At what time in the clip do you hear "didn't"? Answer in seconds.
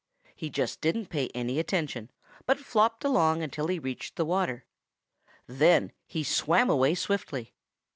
0.81-1.11